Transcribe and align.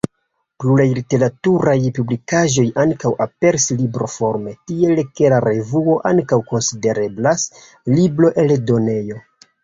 Pluraj 0.61 0.85
literaturaj 0.99 1.73
publikaĵoj 1.97 2.63
ankaŭ 2.83 3.11
aperis 3.25 3.67
libroforme, 3.81 4.53
tiel 4.71 5.01
ke 5.19 5.29
la 5.33 5.41
revuo 5.49 5.99
ankaŭ 6.13 6.39
konsidereblas 6.53 7.45
libroeldonejo. 7.99 9.19